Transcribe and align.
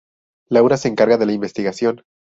Laura 0.49 0.77
se 0.77 0.87
encarga 0.87 1.17
de 1.19 1.27
la 1.27 1.33
investigación. 1.33 2.01